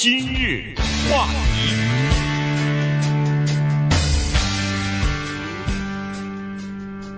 [0.00, 0.76] 今日
[1.10, 1.74] 话题，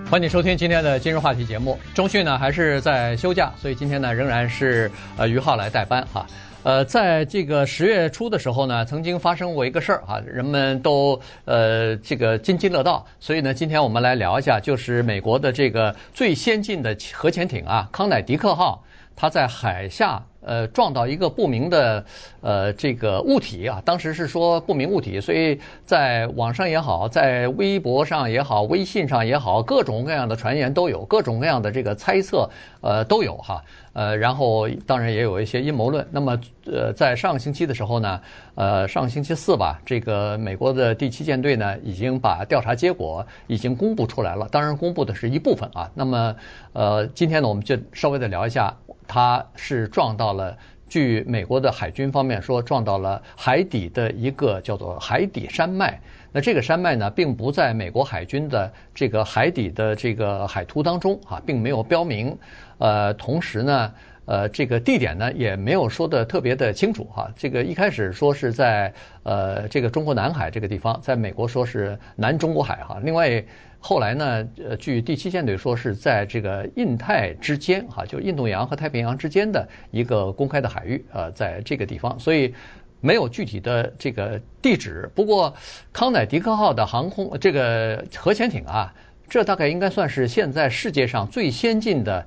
[0.09, 1.77] 欢迎收听今天的今日话题节目。
[1.93, 6.25] 中讯呢还是在休假，所以今天呢仍然是呃于浩来代班哈。
[6.63, 13.05] 呃，在这个十月初的时候呢，曾经发生过一个事儿哈，人们都呃这个津津乐道。
[13.19, 18.83] 所以呢，今天我们来聊一下，就是美国的这个最先进的核潜艇啊，康乃狄克号，
[19.15, 20.23] 它在海下。
[20.41, 22.03] 呃，撞到一个不明的
[22.41, 32.49] 呃这个物体啊，当时是说不明物体，所以在网上也好，在微博上也好，微信上也好，各种各样的传言都有，各种各样的这个猜测
[32.81, 33.63] 呃都有哈。
[33.93, 36.07] 呃，然后当然也有一些阴谋论。
[36.11, 38.21] 那么呃，在上个星期的时候呢，
[38.55, 45.91] 呃，上个星期四吧，这个美国的第七舰队呢已经把调查结果已经公布出来了，当然公布的是一部分啊。
[45.93, 46.33] 那么
[46.71, 48.73] 呃，今天呢，我们就稍微的聊一下。
[49.07, 55.99] 它是撞到到了，据美国的海军方面说，撞到了海底的一个叫做海底山脉。
[56.31, 62.37] 那这个山脉呢，并不在美国海军的这个海底的这个海图当中啊，并没有标明。
[62.77, 63.93] 呃，同时呢，
[64.31, 67.29] 呃，这个地点呢也没有说的特别的清楚哈。
[67.35, 73.01] 这个一开始说是在呃这个中国南海这个地方，在美国说是南中国海哈。
[73.03, 73.43] 另外。
[73.83, 82.53] 后来呢，呃，据第七舰队说是在这个印太之间，哈，就印度洋和太平洋之间的一个公开的海域，呃，在这个地方，所以
[82.99, 85.09] 没有具体的这个地址。
[85.15, 85.51] 不过，
[85.91, 88.93] 康乃狄克号的航空这个核潜艇啊，
[89.27, 92.23] 这大概应该算是现在世界上最先进的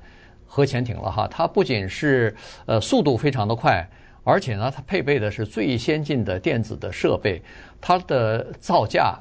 [0.54, 1.26] 核潜艇了哈。
[1.28, 2.32] 它不仅是
[2.66, 3.84] 呃速度非常的快，
[4.22, 7.42] 而且呢，它配备的是最先进的电子的设备，
[7.80, 9.18] 它的造价。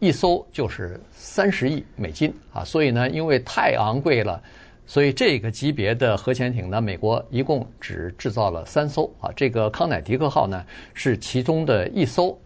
[0.00, 4.42] 一艘就是三十亿美金啊，所以呢，因为太昂贵了，
[4.84, 9.30] 所以这个级别的核潜艇呢，美国一共只制造了三艘啊。
[9.36, 10.64] 这个康乃狄克号呢
[10.94, 12.36] 是其中的一艘。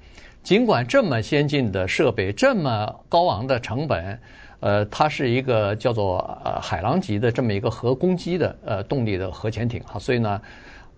[0.43, 4.21] 尽管这么先进的设备，这么高昂的成本，
[4.61, 10.41] 呃，它是一个叫做呃海狼级的这么一个核攻击的呃动力的核潜艇哈，所以呢，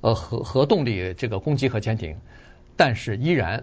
[0.00, 2.16] 呃核核动力这个攻击核潜艇，
[2.76, 3.62] 但是依然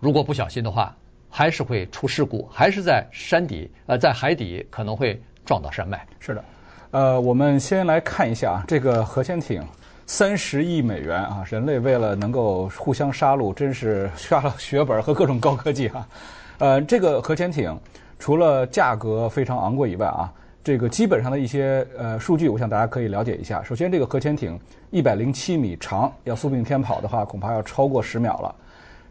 [0.00, 0.94] 如果不小心的话。
[1.30, 6.02] 还是会出事故，还是在山底，呃，在海底可能会撞到山脉。
[6.18, 6.42] 是的，
[6.90, 9.62] 呃，我们先来看一下，这个核潜艇
[10.06, 16.08] 三十亿美元啊，人类为了能够互相杀戮，真是下了血本和各种高科技哈、
[16.56, 17.78] 呃，这个核潜艇
[18.18, 20.32] 除了价格非常昂贵以外啊，
[20.64, 23.62] 这个基本上的一些呃数据，我想大家可以了解一下。
[23.62, 24.58] 首先，这个核潜艇
[24.90, 28.54] 一百零七米长，要速并天跑的话，恐怕要超过十秒了。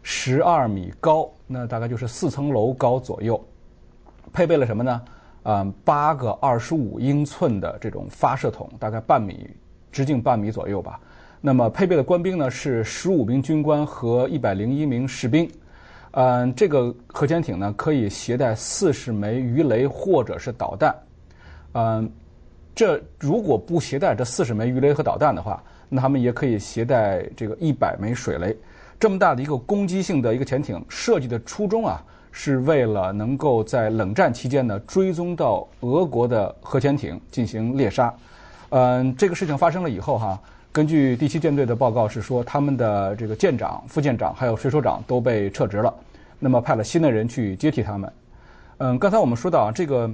[0.02, 3.42] 十二米高，那大概就是四层楼高左右，
[4.32, 5.02] 配备了什么呢？
[5.44, 9.48] 嗯，八个二十五英寸的这种发射筒，大概半米
[9.90, 11.00] 直径半米左右吧。
[11.40, 15.50] 那么配备的官兵呢是十五名军官和一百零一名士兵。
[16.12, 20.94] 嗯，这个核潜艇呢可以携带四十枚鱼雷或者是导弹。
[21.72, 22.10] 嗯，
[22.74, 28.56] 这如果不携带这四十枚鱼雷和导弹的话，那他们也可以携带这个一百枚水雷。
[28.98, 32.02] 这么大的一个攻击性的一个潜艇设计的初衷啊，
[32.32, 38.12] 是为了能够在冷战期间呢追踪到俄国的核潜艇进行猎杀。
[38.70, 40.40] 嗯，这个事情发生了以后哈，
[40.72, 45.92] 根据第七舰队的报告是说，他们的这个舰长、副舰长还有水手长都被撤职了，
[46.38, 48.12] 那么派了新的人去接替他们。
[48.78, 50.10] 嗯，刚才我们说到啊，这个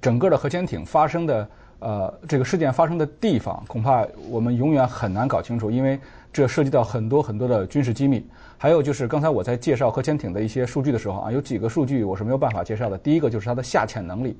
[0.00, 1.48] 整个的核潜艇发生的
[1.80, 5.98] 呃这个事件发生的地方，恐怕我们永远很难搞清楚，因为。
[6.30, 8.24] 这涉及到很多很多的军事机密，
[8.58, 12.98] 还有就是刚才我在介绍核潜艇的一些数据的时候啊，有几个数据我是没有办法介绍的。
[12.98, 14.36] 第一个就是它的下潜能力，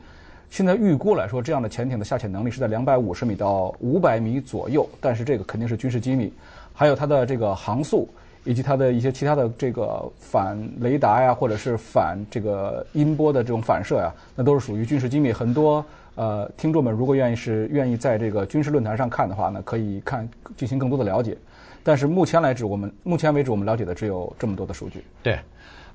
[0.50, 6.32] 现在预估来说，这样的潜艇的下潜能力是在两百五十米到五百米左右，但是这个肯定是军事机密。
[6.72, 8.08] 还有它的这个航速，
[8.44, 15.32] 以及它的一些其他的这个反雷达呀，或者是反这个音波的这种反射呀，那都是属于军事机密。
[15.32, 21.36] 很多呃听众们如果愿意是愿意在这个军事论坛上看的话呢，可以看进行更多的了解。
[21.82, 25.02] 但是目前来止，我们目前为止我们了解的只有这么多的数据。
[25.22, 25.38] 对，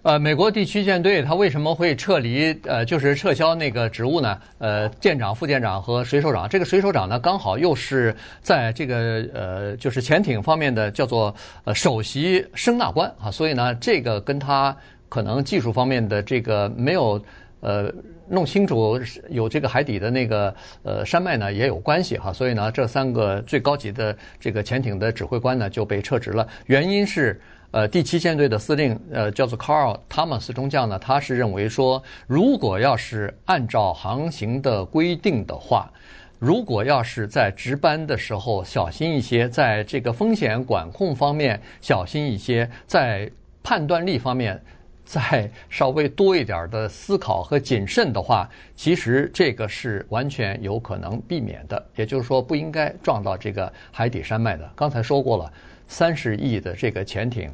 [0.04, 2.52] 呃，美国地区舰队它为什么会撤离？
[2.64, 4.38] 呃，就是撤销那个职务呢？
[4.58, 11.34] 呃，舰长、副舰长和水手长，这个水手长呢，刚好又是在这个呃，就是潜艇方面的叫做
[11.64, 14.76] 呃首席声纳官啊，所以呢，这个跟他
[15.08, 17.24] 可能技术方面的这个没有
[17.62, 17.90] 呃。
[18.30, 18.98] 弄清楚
[19.30, 26.48] 有这个海底的那个呃山脉呢也有关系哈，所以呢这三个最高级的这个潜艇的指挥官呢就被撤职了。
[26.66, 27.40] 原因是
[27.74, 35.92] 呃第七舰队的司令呃叫做 Carl Thomas 中将呢，他是认为说，如果要是按照航行的规定的话，
[36.38, 43.28] 如果要是在值班的时候小心一些，在这个风险管控方面小心一些，在
[43.64, 44.62] 判断力方面
[45.04, 51.84] 再稍微多一点的思考和谨慎的话，其实这个是完全有可能避免的。
[51.96, 54.70] 也就是说，不应该撞到这个海底山脉的。
[54.76, 55.52] 刚才说过了，
[55.88, 57.52] 三十亿的这个潜艇，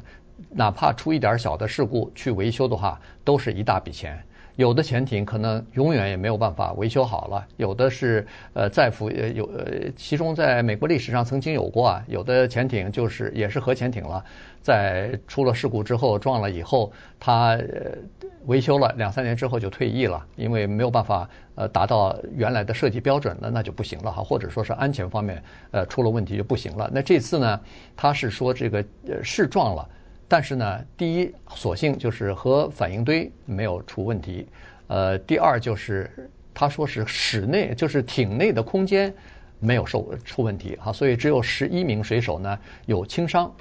[0.49, 4.23] 哪怕出一点小的事故去维修的话，都是一大笔钱。
[4.59, 14.21] 有的潜艇可能永远也没有办法维修好了，有的是呃在服呃有呃，其中在美国历史上曾经有过啊，有的潜艇就是也是核潜艇了，
[14.61, 17.97] 在出了事故之后撞了以后，它呃
[18.47, 25.41] 维修了两三年之后就退役了，因为没有办法呃达到原来的设计标准了，那就不行了哈，或者说是安全方面
[25.71, 26.91] 呃出了问题就不行了。
[26.93, 27.61] 那这次呢，
[27.95, 29.87] 他是说这个呃是撞了。
[30.31, 34.47] 但是呢，第一，所幸就是核反应堆没有出问题，
[34.85, 39.11] 呃，第二就是他说是室内，就是艇内的空间
[39.59, 43.51] 没有受出问题啊，所以只有十一名水手呢有轻伤，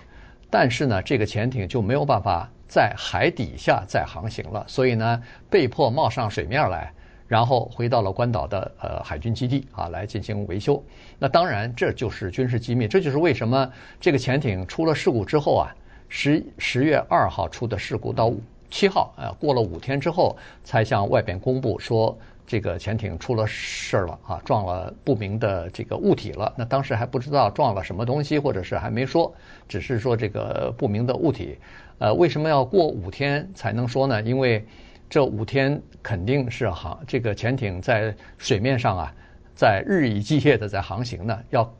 [0.50, 6.92] 但是呢，这个潜艇就没有办法在海底下再航行了，所以呢，被迫冒上水面来，
[7.26, 10.84] 然后回到了关岛的呃海军基地啊来进行维修。
[11.18, 15.74] 那当然，这就是军事机密，这就是为什么这个潜艇出了事故之后啊。
[16.08, 18.32] 十十月二号出的事故，到
[18.70, 26.52] 七号，呃，过了五天之后，才向外边公布说这个潜艇出了事儿了啊，撞了不明的这个物体了。
[26.56, 29.32] 那当时还不知道撞了什么东西，或者是还没说，
[29.68, 31.58] 只是说这个不明的物体。
[31.98, 34.22] 呃，为什么要过五天才能说呢？
[34.22, 34.64] 因为
[35.10, 39.14] 这五天肯定是航这个潜艇在水面上啊，
[39.54, 41.70] 在日以继夜的在航行呢，要。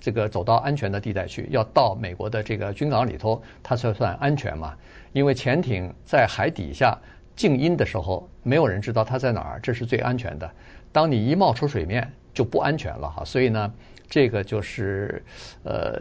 [0.00, 4.76] 这个走到安全的地带去，要到美国的这个军港里头，它才算安全嘛。
[5.12, 6.96] 因为潜艇在海底下
[7.34, 10.50] 静音的时候，没有人知道它在哪儿，这是最安全的。
[10.92, 13.24] 当你一冒出水面，就不安全了哈。
[13.24, 13.72] 所以呢，
[14.08, 15.22] 这个就是
[15.64, 16.00] 呃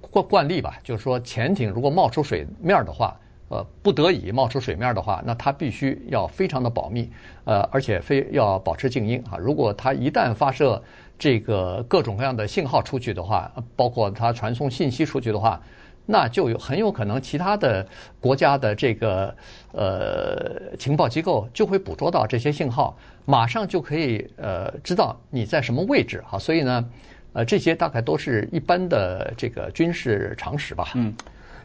[0.00, 7.10] 惯惯例吧，就是说潜艇如果冒出水面的话，呃，不得已冒出水面的话，那它必须要非常的保密，
[7.44, 9.38] 呃，而且非要保持静音啊。
[9.38, 10.82] 如果它一旦发射
[11.18, 15.60] 这个各种各样的信号出去的话，包括它传送信息出去的话，
[16.06, 17.86] 那就有很有可能其他的
[18.20, 19.34] 国家的这个
[19.72, 26.38] 呃情报机构就会捕捉到这些信号，马上就可以呃知道你在什么位置哈。
[26.38, 26.88] 所以呢，
[27.32, 30.90] 呃，这些大概都是一般的这个军事常识吧。
[30.94, 31.12] 嗯，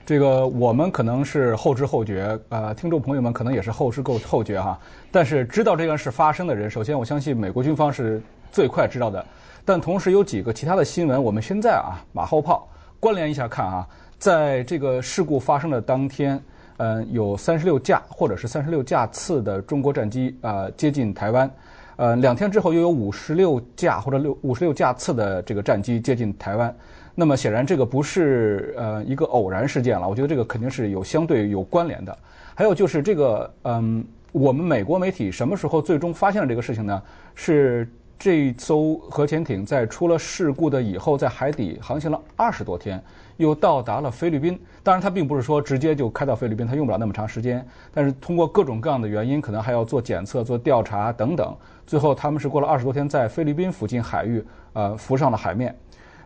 [0.05, 4.77] 这个我们可能是后知后觉，呃，听众朋友们可能也是后知后后觉哈。
[5.11, 8.21] 但是知道这件事发生的人，首先我相信美国军方是
[8.51, 9.23] 最快知道的。
[9.63, 12.67] 但同时有几个其他的新闻，我们现在啊马后炮
[12.99, 13.87] 关联一下看啊，
[14.17, 16.41] 在这个事故发生的当天，
[16.77, 21.49] 嗯，有三十六架或者是三十六架次的中国战机啊接近台湾，
[21.95, 26.75] 呃，两天之后又有五十六架或者六五十六架次的这个战机接近台湾。
[27.15, 32.17] 那么显然这个不是呃一个偶然事件了，我觉得这个肯定是有相对有关联的。
[32.55, 37.01] 还有就是这个嗯，我们美国媒体什么时候最终发现了这个事情呢？
[37.35, 37.87] 是。
[38.23, 43.03] 这艘核潜艇在出了事故的以后，在海底航行了二十多天，
[43.37, 44.61] 又到达了菲律宾。
[44.83, 47.67] 当然，它并不是说直接就开到菲律宾，它用不了那么长时间。
[47.91, 51.51] 但是通过各种各样的原因，可能还要做检测、做调查等等。
[51.87, 55.75] 最后，他们是过了二十多天，在菲律宾附近海域，呃，浮上了海面。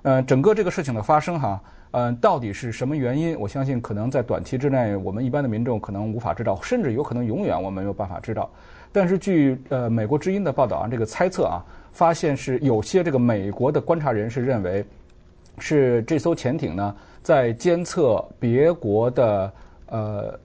[0.05, 1.59] 呃，整个这个事情的发生，哈，
[1.89, 3.35] 呃，到底是什么原因？
[3.39, 8.47] 我相信，可能在短期之内，我们一般的民众可能无法知道，甚至有可能永远我们没有办法知道。
[8.91, 11.65] 但是据呃美国之音的报道啊，这个猜测啊。
[11.91, 14.85] 发现是有些这个美国的观察人士认为，
[15.59, 19.53] 是这艘潜艇呢在监测别国的
[19.85, 20.39] 呃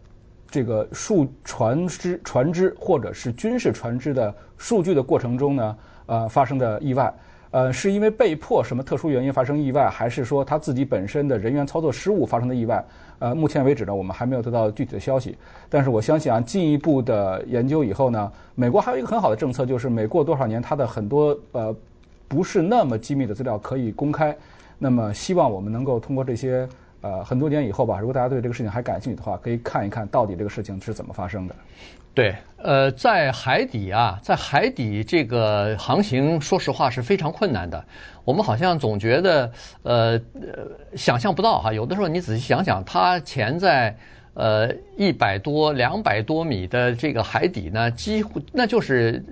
[0.48, 7.12] 这个数船只船只或者是军事船只的数据的过程中呢呃发生的意外。
[7.50, 12.84] 呃，是因为被迫什么特殊原因发生意外，还是说他自己本身的人员操作失误发生的意外？
[13.18, 15.36] 呃，目前为止呢，我们还没有得到具体的消息。
[15.68, 21.74] 但是我相信啊，进一步的研究以后呢，美国还有一个很好的政策，就是每过多少年，它的很多呃
[22.28, 24.34] 不是那么机密的资料可以公开。
[24.78, 26.66] 那么，希望我们能够通过这些
[27.02, 31.54] 呃很多年以后吧，如果大家对这个事情还感兴趣的话，可以看一看到底这个事情是怎么发生的。
[32.12, 37.82] 对，呃，在海底啊，在海底这个航行，说实话是非常困难的。
[38.24, 39.50] 我们好像总觉得，
[39.84, 40.20] 呃，
[40.96, 41.72] 想象不到哈。
[41.72, 43.96] 有的时候你仔细想想，它潜在
[44.34, 49.24] 呃一百多、两百多米的这个海底呢，几乎那就是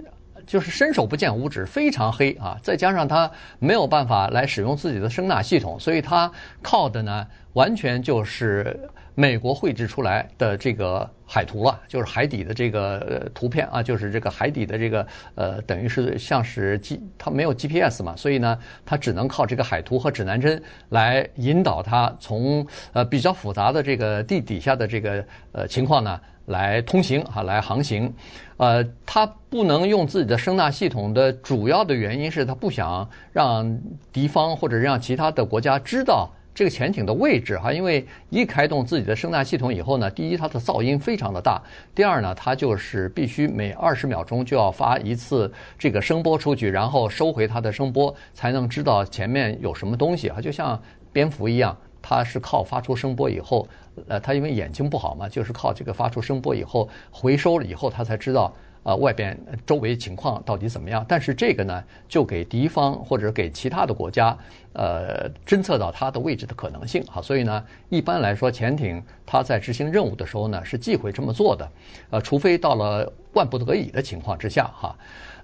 [0.49, 2.59] 就是伸手不见五指，非常黑啊。
[2.61, 8.91] 再加上它没有办法来使用自己的声纳系统，所以它靠的呢，完全就是。
[9.19, 28.13] 美国绘制出来的这个海图了，就是海底的这个图片啊，就是这个海底的这个呃，等于是像是 G，它没有 GPS 嘛，所以呢，它只能靠这个海图和指南针来引导它从呃比较复杂的这个地底下的这个呃情况呢来通行哈，来航行。
[28.57, 33.79] 呃，它不能用自己的声纳系统的主要的原因是它不想让
[34.13, 36.29] 敌方或者让其他的国家知道。
[36.55, 41.63] 这个潜艇的位置哈，因为一开动自己的声纳系统以后呢，第一它的噪音非常的大，
[41.95, 53.69] 第二呢，它就是必须每二十秒钟就要发一次这个声波出去，然后收回它的声波，才能知道前面有什么东西哈，就像蝙蝠一样，它是靠发出声波以后，
[54.07, 58.55] 呃，他因为眼睛不好嘛，就是靠这个发出声波以后回收了以后，他才知道。
[58.85, 61.05] 呃，外边周围情况到底怎么样？
[61.07, 64.35] 但是这个呢，就给敌方或者给其他的国家，
[64.73, 67.05] 呃，侦测到它的位置的可能性。
[67.07, 71.69] 好，所以呢，一般来说，潜艇它在执行任务的时候呢，是忌讳这么做的。
[72.09, 74.97] 呃，除非到了万不得已的情况之下，哈。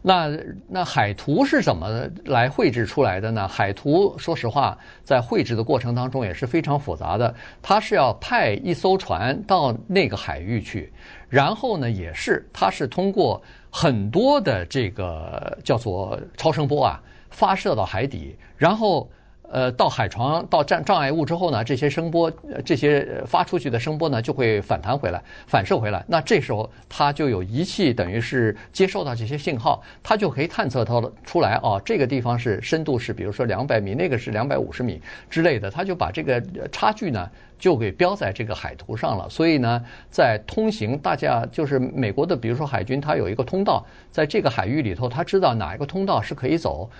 [0.07, 0.29] 那
[0.69, 1.89] 那海图是怎么
[2.27, 3.49] 来绘制出来的呢？
[3.49, 7.35] 海图说实话，在绘制的过程当中也是非常复杂的。
[7.63, 10.93] 它是要派一艘船到那个海域去，
[11.31, 19.09] 然后呢，也是它是通过很多的这个叫做超声波啊，发射到海底，然后。
[19.51, 22.33] 呃，到海床到障障碍物之后呢，这些声波，
[22.65, 26.05] 这些发出去的声波呢，就会反弹回来，反射回来。
[26.09, 39.29] 那这时候它就有仪器，等于是接收到这些信号，它就可以探测到了出来哦，这个地方是深度是，比如说两百米，那个是两百五十米之类的，它就把这个差距呢就给标在这个海图上了。
[39.31, 46.91] 所以呢，在通行，大家就是美国的，比如说海军，它有一个通道，在这个海域里头，它知道哪一个通道是可以走。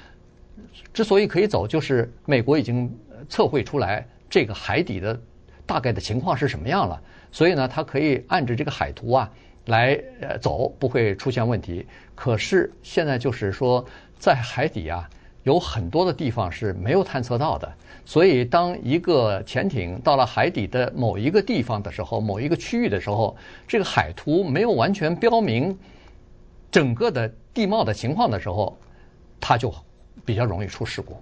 [0.93, 2.93] 之所以可以走，就是美国已经
[3.29, 5.21] 测绘出来这个海底的
[5.67, 7.01] 大概的情况是什么样了，
[7.33, 9.31] 所以呢，它可以按着这个海图啊
[9.67, 11.87] 来呃走，不会出现问题。
[12.15, 13.85] 可是现在就是说，
[14.19, 15.09] 在海底啊
[15.43, 17.73] 有很多的地方是没有探测到的，
[18.05, 25.77] 所以当一个潜艇到了海底的某一个地方的时候，某一个区域的时候，这个海图没有完全标明
[26.71, 28.79] 整个的地貌的情况的时候，
[29.41, 29.75] 它就。
[30.25, 31.17] 比较容易出事故。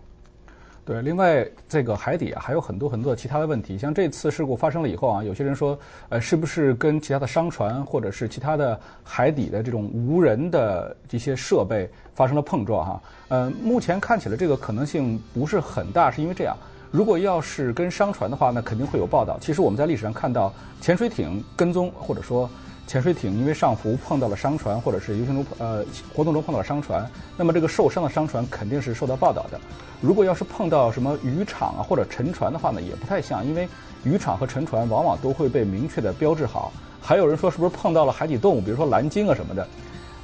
[0.84, 3.78] 对，另外这个海底还有很多很多的其他的问题。
[3.78, 5.78] 像这次事故发生了以后啊，有些人说，
[6.08, 13.02] 呃，是不是跟其他的商船或者是其他的海底的这种无人的这些设备发生了碰撞哈？
[13.28, 16.56] 呃，目前看起来这个可能性不是很大，是因为这样，
[16.90, 19.38] 如果要是跟商船的话，那肯定会有报道。
[19.40, 22.50] 其实我们在历史上看到潜水艇跟踪或者说。
[22.86, 25.84] 潜水艇因为上浮碰到了商船，或者是游行中呃
[26.14, 29.58] 活动中碰到了商船，那么这个受伤的商船肯定是受到报道的。
[30.00, 33.68] 如果要是碰到什么渔场啊或者沉船的话呢，也不太像，因为
[34.04, 36.72] 渔场和沉船往往都会被明确的标志好。
[37.00, 39.66] 还有人说是不是碰到了海底动物，比如说蓝鲸啊什么的。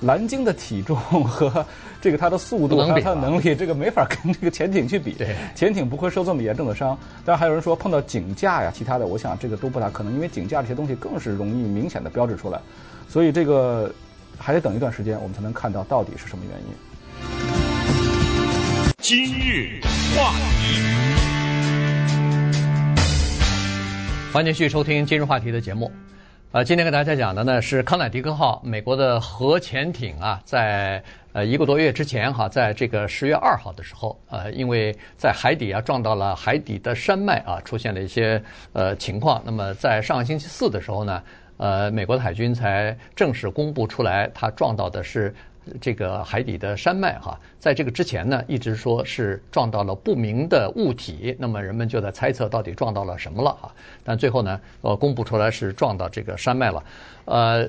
[0.01, 1.67] 蓝鲸的体重和
[2.01, 5.13] 这个它的速度还有它的能力，这个没法跟这个潜艇去比。
[5.13, 6.97] 对，潜艇不会受这么严重的伤。
[7.25, 12.61] 当然还有人说碰到井架呀，其他的，我想这个都不大可能，因为井架这些东西更是容易明显的标志出来。
[13.09, 13.93] 所以这个
[14.39, 16.67] 还得等一段时间，我们才能看到到底是什么原因。
[18.99, 19.81] 今日
[20.15, 20.81] 话题，
[24.33, 25.91] 欢迎继续收听今日话题的节目。
[26.51, 31.03] 呃，今天跟大家讲的呢是康乃狄克号美国的核潜艇啊，在
[31.35, 39.43] 呃一个多月之前哈，在这个十月二号的时候，呃，因为在海底啊撞到了海底的山脉啊，出现了一些呃情况。
[39.45, 41.23] 那么在上个星期四的时候呢，
[41.59, 45.35] 呃，美国的海军才正式公布出来，它撞到的是。
[45.81, 53.73] 这个海底的山脉哈，在这个之前呢，一直说是撞到了不明的物体，那么人们就在猜测到底撞到了什么了哈。
[54.05, 56.85] 但最后呢，呃，公布出来是撞到这个山脉了，
[57.25, 57.69] 呃。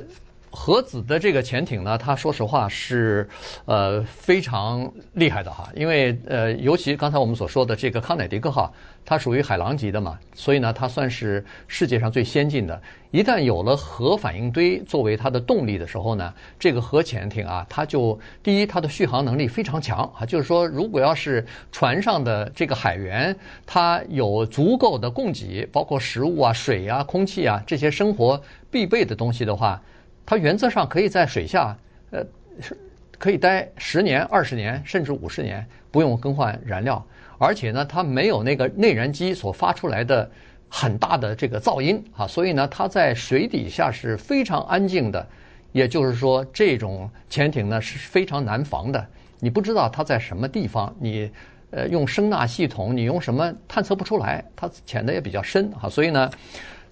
[0.51, 3.27] 核子的这个潜艇呢，它说实话是
[3.65, 8.74] 呃非常厉害的哈，因为呃，尤其刚才我们所说的这个康乃狄克号，
[9.06, 12.82] 它属于海狼级的嘛，所以呢，它算是世界上最先进的。
[13.12, 28.41] 一旦有了核反应堆作为它的动力的时候呢，这个核潜艇啊，它就第一，它的续航能力非常强啊，就是说，如果要是船上的这个海员，它有足够的供给，包括食物啊、水啊、空气啊这些生活
[28.72, 29.82] 必备的东西的话。
[30.25, 31.75] 它原则上可以在水下，
[32.11, 32.23] 呃，
[33.17, 37.03] 可以待十年、二十年，甚至五十年，不用更换燃料。
[37.38, 40.29] 而且呢，它没有那个内燃机所发出来的
[40.69, 45.25] 很大的这个噪音啊，所以呢，它在水底下是非常安静的。
[45.71, 49.05] 也就是说，这种潜艇呢是非常难防的。
[49.39, 51.31] 你不知道它在什么地方，你
[51.71, 54.43] 呃用声纳系统，你用什么探测不出来。
[54.55, 56.29] 它潜的也比较深啊，所以呢。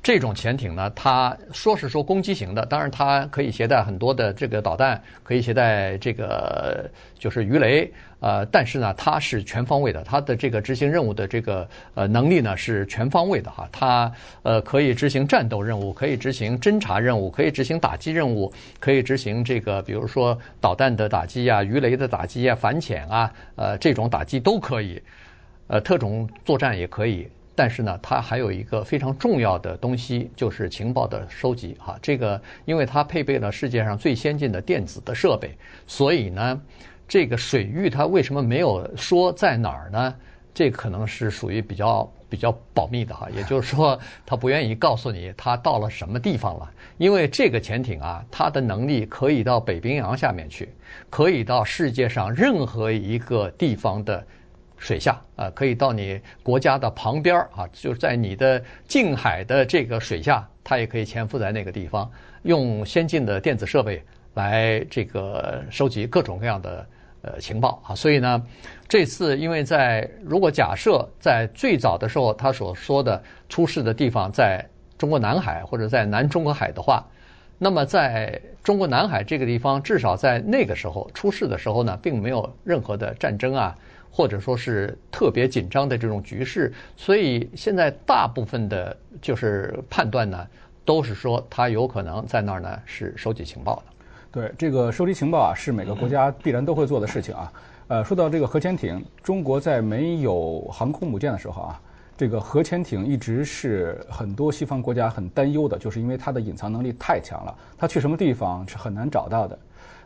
[0.07, 14.09] 这种潜艇呢，它说是说攻击型的，当然它可以携带很多的这个导弹，可以携带这个就是鱼雷，呃，但是呢，它是全方位的，它的这个执行任务的这个呃能力呢是全方位的哈，它
[14.43, 18.49] 呃可以执行战斗任务，可以执行侦察任务，可以执行打击任务，
[18.79, 25.01] 可以执行这个比如说导弹的打击啊、鱼雷的打击啊、反潜啊，呃，这种打击都可以，
[25.67, 27.27] 呃，特种作战也可以。
[27.57, 31.97] 但是呢，它还有一个非常重要的东西，就是情报的收集哈。
[32.03, 36.61] 这个，因为它配备了世界上最先进的电子的设备，所以呢，
[37.07, 40.13] 这个水域它为什么没有说在哪儿呢？
[40.53, 43.27] 这可能是属于比较比较保密的哈。
[43.35, 50.69] 也就是说，他不愿意告诉你他到了什么地方了，因为这个潜艇啊，它的能力可以到北冰洋下面去，
[51.09, 54.23] 可以到世界上任何一个地方的。
[54.77, 62.09] 水下啊，可以到你国家的旁边啊，就是在你的近海的这个水下，它也可以潜伏在那个地方，
[62.43, 64.03] 用先进的电子设备
[64.35, 66.85] 来这个收集各种各样的
[67.23, 67.95] 呃情报啊。
[67.95, 68.41] 所以呢，
[68.87, 74.63] 这次因为在如果假设在最早的时候他所说的出事的地方在
[74.97, 77.03] 中国南海或者在南中国海的话，
[77.57, 83.75] 那么在中国南海这个地方，至少在那个时候出事的时候呢，并没有任何的战争啊。
[84.17, 90.47] 或者说是特别紧张的这种局势，所以现在大部分的，就是判断呢，
[90.83, 93.83] 都是说他有可能在那儿呢是收集情报的。
[94.31, 97.53] 对，这个收集情报啊，是每个国家必然都会做的事情啊。
[97.89, 101.79] 呃，说到这个核潜艇，中国在没有航空母舰的时候啊，
[102.17, 109.59] 这个核潜艇一直是很多西方国家很担忧的，就是因为它的隐藏能力太强了，它去什么地方是很难找到的。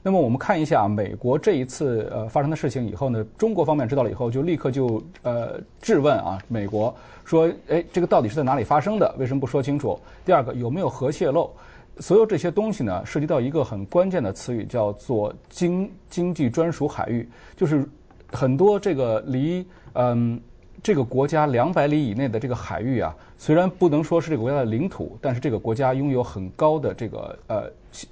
[0.03, 6.93] 那么我们看一下美国这一次呃发生的事情以后呢，中国方面知道了以后就立刻就呃质问啊美国
[7.23, 9.13] 说，哎，这个到底是在哪里发生的？
[9.19, 9.99] 为什么不说清楚？
[10.25, 11.51] 第二个有没有核泄漏？
[11.99, 17.87] 所有这些东西呢，涉及到一个很关键的词语，叫做经经济专属海域，就是
[18.31, 20.41] 很多这个离嗯
[20.83, 27.63] 这个国家两百里以内的这个海域啊，虽然不能说是这个国家的领土，但是这个国家拥有很高的这个呃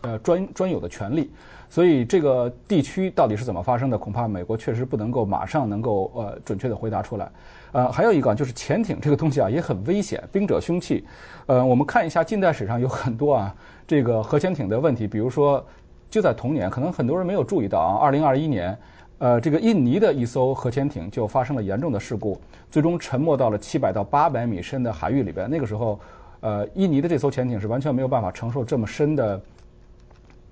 [0.02, 1.32] 呃专专有的权利。
[1.72, 3.98] 所以这个地区到底是怎么发生的？
[3.98, 7.32] 恐怕美国确实不能够马上能够呃准确地回答出来。
[7.72, 11.06] 呃，还有一个就是潜艇这个东西啊也很危险，兵者凶器。
[11.46, 13.56] 呃，我们看一下近代史上有很多啊
[13.88, 15.64] 这个核潜艇的问题，比如说
[16.10, 18.76] 就在同年，可能很多人没有注意到啊，二零二一年，
[19.20, 22.40] 呃，这个印尼的一艘核潜艇就发生了严重的事故，
[22.72, 25.50] 最终沉没到了七百到八百米深的海域里边。
[25.50, 26.00] 那个时候，
[26.40, 29.40] 呃，印尼的这艘潜艇是完全没有办法承受这么深的。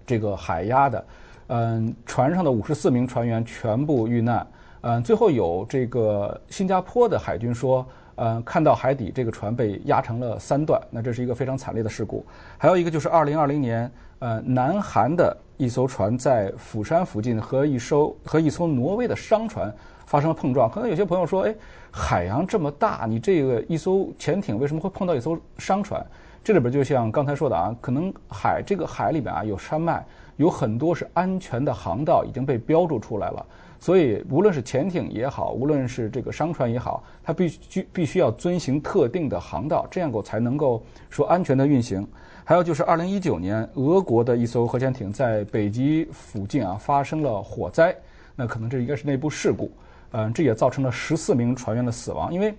[0.09, 1.05] 这个海压的，
[1.47, 4.47] 嗯，船上的五十四名船员全部遇难，
[4.79, 7.85] 嗯，最后有这个新加坡的海军说，
[8.17, 12.25] 嗯，看到海底这个船被压成了三段，那这是一个非常惨烈的事故。
[12.57, 19.73] 还有一个就是二零二零年，呃，南韩的一艘船在釜山附近和一艘和一艘挪威的商船
[20.05, 20.69] 发生了碰撞。
[20.69, 21.55] 可能有些朋友说，哎，
[21.91, 26.03] 海洋这么大，你这个一艘潜艇为什么会碰到一艘商船？
[26.43, 30.03] 这里边就像刚才说的啊，可能海这个海里边啊有山脉，
[30.37, 33.45] 有很多是安全的航道已经被标注出来了，
[33.79, 42.05] 所以无论是潜艇也好，无论是这个商船也好，它必须必须要遵循特定的航道，这样够才能够说安全的运行。
[42.43, 47.95] 还有就是二零一九年，俄国的一艘核潜艇在北极附近啊发生了火灾，
[48.35, 49.71] 那可能这应该是内部事故，
[50.11, 52.53] 嗯，这也造成了十四名船员的死亡，因为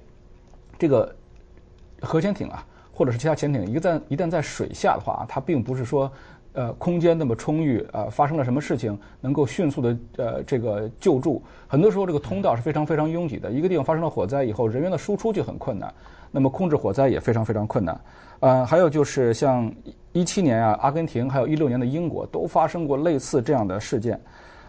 [0.78, 1.14] 这个
[2.00, 2.64] 核潜艇啊。
[2.90, 6.10] 或者是其他潜艇，一旦一旦在水下的话，它并不是说，
[6.52, 11.42] 呃，空间那么充裕，呃，发生了什么事情能够迅速的呃这个救助。
[11.66, 15.92] 很多时候这个通道是非常非常拥挤的，一个地方发生了火灾以后，人员的输出就很困难，
[16.30, 18.00] 那么控制火灾也非常非常困难。
[18.40, 19.72] 呃，还有就是像
[20.12, 24.20] 一七年啊，阿根廷，还有一六年的英国都发生过类似这样的事件。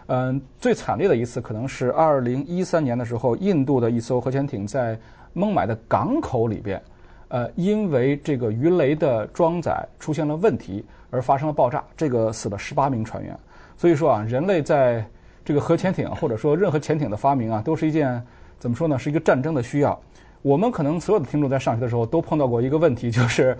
[0.06, 4.98] 嗯、最惨烈的一次可能是二零一三年的时候，印度的一艘核潜艇在
[5.32, 6.82] 孟买的港口里边。
[7.28, 13.36] 呃，因为这个鱼雷的装载出现了问题而发生了爆炸，这个死了十八名船员。
[13.76, 15.04] 所以说啊，人类在
[15.44, 18.22] 这个核潜艇或者说任何潜艇的发明啊，都是一件
[18.58, 18.98] 怎么说呢？
[18.98, 19.98] 是一个战争的需要。
[20.42, 23.56] 我们可能所有的听众在上学的时候都碰到过一个问题，就是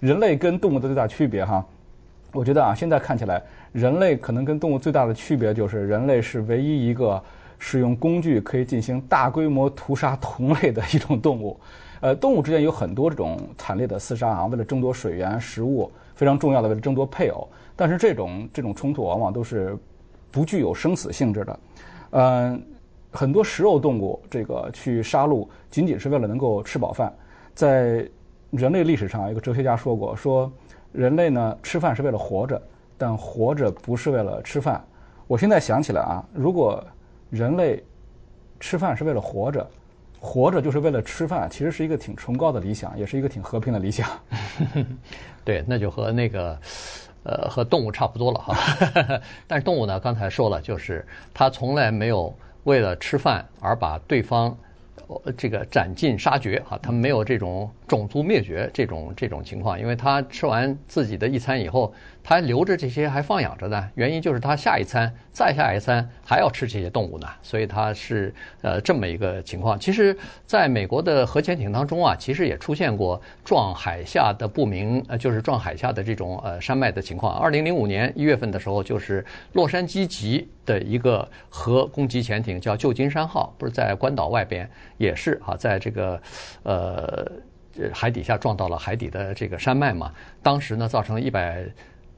[0.00, 1.64] 人类跟动物的最大区别哈。
[2.32, 7.22] 我觉得啊，现在看起来，人类可能跟动物最大的区别就是人类是唯一一个
[7.58, 11.58] 使用工具可以进行大规模屠杀同类的一种动物。
[12.00, 17.48] 呃，动物之间有很多这种惨烈的厮杀啊，为了争夺水源、食物，非常重要的为了争夺配偶。
[17.76, 19.78] 但是这种这种冲突往往都是
[20.32, 21.60] 不具有生死性质的。
[22.10, 22.60] 嗯、
[23.12, 27.12] 很多食肉动物这个去杀戮，仅仅是为了能够吃饱饭。
[27.54, 28.08] 在
[28.50, 30.50] 人类历史上一个哲学家说过，说
[30.92, 32.60] 人类呢吃饭是为了活着，
[32.96, 34.82] 但活着不是为了吃饭。
[35.26, 36.82] 我现在想起来啊，如果
[37.28, 37.82] 人类
[38.60, 39.68] 吃饭是为了活着，
[40.20, 44.08] 活着就是为了吃饭，其实是一个挺崇高的理想，也是一个挺和平的理想。
[45.44, 46.58] 对，那就和那个
[47.22, 48.56] 呃和动物差不多了哈。
[49.46, 54.56] 但是动物呢，刚才说了，就是它从来没有为了吃饭而把对方。
[55.36, 61.94] 这个斩尽杀绝哈，它没有这种种族灭绝这种这种情况，因为它吃完自己的一餐以后，
[62.28, 63.88] 他还留着这些还放养着呢。
[63.94, 69.78] 原因就是他下一餐再下一餐还要吃这些动物呢，所以他是呃这么一个情况。
[69.78, 77.38] 其实，在美国的核潜艇当中啊，其实也出现过撞海下的不明呃，就是撞海下的这种呃山脉的情况。
[77.38, 84.68] 二零零五年一月份的时候，就是洛杉矶级的一个核攻击潜艇叫旧金山号，不是在关岛外边。
[84.96, 86.20] 也是啊，在这个
[86.64, 87.30] 呃
[87.92, 90.10] 海底下撞到了海底的这个山脉嘛，
[90.42, 91.64] 当时呢造成一百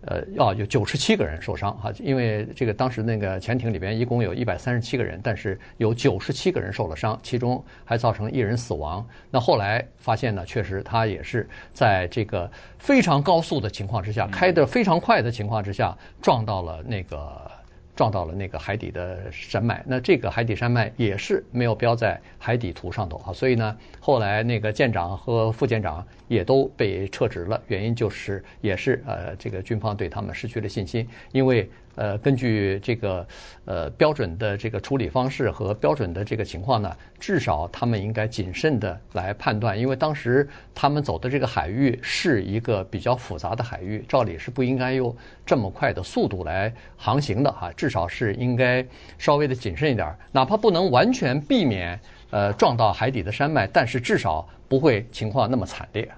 [0.03, 9.07] 呃要有九十七个人受伤哈，因为这个当时那个潜艇里边一共有一百三十七个人，但是有九十七个人受了伤，其中还造成一人死亡。
[9.31, 17.58] 那后来发现呢，确实他也是在这个非常高速的情况之下，开得非常快的情况之下撞到了那个。
[17.99, 31.69] 撞到了那个海底的山脉，那这个海底山脉也是没有标在海底图上头啊，所以呢，后来那个舰长和副舰长也都被撤职了，原因就是也是呃这个军方对他们失去了信心，因为。
[31.99, 33.27] 呃，根据这个
[33.65, 48.87] 呃标准的这个处理方式和标准的这个情况呢，至少他们应该谨慎的来判断，因为当时他们走的这个海域是一个比较复杂的海域，照理是不应该用这么快的速度来航行的哈，至少是应该
[49.19, 51.99] 稍微的谨慎一点，哪怕不能完全避免
[52.31, 56.09] 呃撞到海底的山脉，但是至少不会情况那么惨烈。